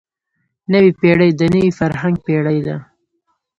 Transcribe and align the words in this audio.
نوې 0.71 0.91
پېړۍ 0.99 1.31
د 1.39 1.41
نوي 1.53 1.69
فرهنګ 1.79 2.15
پېړۍ 2.25 2.59
ده. 2.67 2.77